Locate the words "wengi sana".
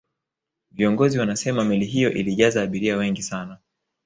2.97-3.57